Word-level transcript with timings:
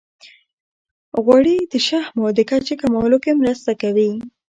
غوړې 1.23 1.57
د 1.71 1.73
شحمو 1.87 2.25
د 2.37 2.39
کچې 2.49 2.75
کمولو 2.81 3.17
کې 3.23 3.29
هم 3.31 3.37
مرسته 3.43 3.71
کوي. 3.81 4.11